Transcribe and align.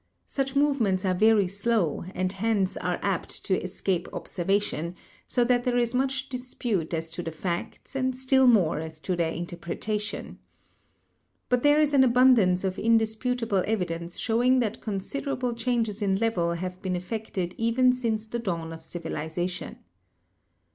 Such 0.27 0.55
movements 0.55 1.05
are 1.05 1.13
very 1.13 1.45
slow, 1.47 2.05
and 2.15 2.31
hence 2.31 2.75
are 2.75 2.97
apt 3.03 3.45
to 3.45 3.61
escape 3.61 4.07
observation, 4.11 4.95
so 5.27 5.43
that 5.43 5.63
there 5.63 5.77
is 5.77 5.93
much 5.93 6.27
dispute 6.27 6.91
as 6.91 7.07
to 7.11 7.21
the 7.21 7.29
facts 7.31 7.95
and 7.95 8.15
still 8.15 8.47
more 8.47 8.79
as 8.79 8.99
to 9.01 9.15
their 9.15 9.31
interpretation. 9.31 10.39
But 11.49 11.61
there 11.61 11.79
is 11.79 11.93
an 11.93 12.03
abundance 12.03 12.63
of 12.63 12.77
indisput 12.77 13.43
> 13.43 13.43
able 13.43 13.63
evidence 13.67 14.17
showing 14.17 14.57
that 14.57 14.81
considerable 14.81 15.53
changes 15.53 16.01
in 16.01 16.15
level 16.15 16.53
have 16.53 16.81
been 16.81 16.95
effected 16.95 17.53
even 17.59 17.93
since 17.93 18.25
the 18.25 18.39
dawn 18.39 18.73
of 18.73 18.83
civilization. 18.83 19.77